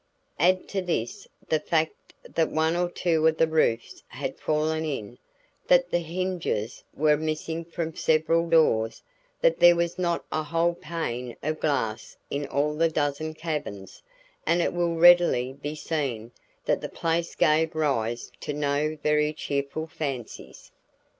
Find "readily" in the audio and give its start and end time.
14.95-15.53